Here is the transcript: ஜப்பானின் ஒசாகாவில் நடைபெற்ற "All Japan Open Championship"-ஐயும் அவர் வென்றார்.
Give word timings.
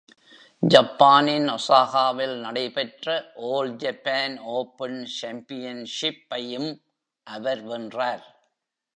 ஜப்பானின் 0.63 1.49
ஒசாகாவில் 1.49 2.33
நடைபெற்ற 2.39 3.05
"All 3.49 3.67
Japan 3.83 4.31
Open 4.53 4.93
Championship"-ஐயும் 5.17 6.71
அவர் 7.27 7.61
வென்றார். 7.63 8.25